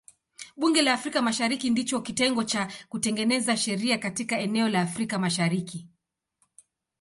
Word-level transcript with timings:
Bunge 0.57 0.81
la 0.81 0.93
Afrika 0.93 1.21
Mashariki 1.21 1.69
ndicho 1.69 2.01
kitengo 2.01 2.43
cha 2.43 2.67
kutengeneza 2.89 3.57
sheria 3.57 3.97
katika 3.97 4.39
eneo 4.39 4.69
la 4.69 4.81
Afrika 4.81 5.19
Mashariki. 5.19 5.87